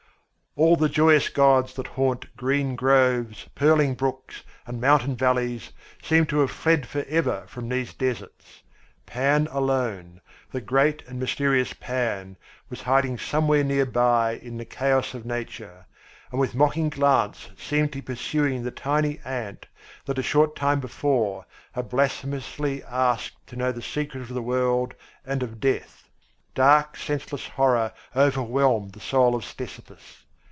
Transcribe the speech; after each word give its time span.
All 0.57 0.75
the 0.75 0.89
joyous 0.89 1.29
gods 1.29 1.75
that 1.75 1.87
haunt 1.87 2.35
green 2.35 2.75
groves, 2.75 3.47
purling 3.55 3.93
brooks, 3.95 4.43
and 4.67 4.81
mountain 4.81 5.15
valleys 5.15 5.71
seemed 6.03 6.27
to 6.27 6.39
have 6.39 6.51
fled 6.51 6.85
forever 6.85 7.45
from 7.47 7.69
these 7.69 7.93
deserts. 7.93 8.61
Pan 9.05 9.47
alone, 9.49 10.19
the 10.51 10.59
great 10.59 11.03
and 11.07 11.17
mysterious 11.21 11.71
Pan, 11.71 12.35
was 12.69 12.81
hiding 12.81 13.17
somewhere 13.17 13.63
nearby 13.63 14.33
in 14.43 14.57
the 14.57 14.65
chaos 14.65 15.13
of 15.13 15.25
nature, 15.25 15.85
and 16.31 16.39
with 16.41 16.53
mocking 16.53 16.89
glance 16.89 17.47
seemed 17.57 17.93
to 17.93 17.99
be 17.99 18.01
pursuing 18.01 18.61
the 18.61 18.71
tiny 18.71 19.21
ant 19.23 19.67
that 20.03 20.19
a 20.19 20.23
short 20.23 20.53
time 20.53 20.81
before 20.81 21.45
had 21.71 21.87
blasphemously 21.87 22.83
asked 22.83 23.37
to 23.47 23.55
know 23.55 23.71
the 23.71 23.81
secret 23.81 24.19
of 24.19 24.33
the 24.33 24.41
world 24.43 24.95
and 25.25 25.43
of 25.43 25.61
death. 25.61 26.09
Dark, 26.53 26.97
senseless 26.97 27.47
horror 27.47 27.93
overwhelmed 28.13 28.91
the 28.91 28.99
soul 28.99 29.33
of 29.33 29.45
Ctesippus. 29.45 30.25